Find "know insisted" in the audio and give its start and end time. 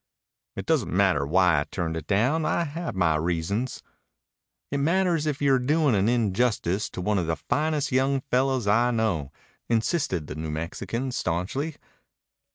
8.89-10.25